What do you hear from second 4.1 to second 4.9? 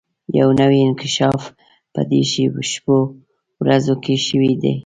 شوی دی.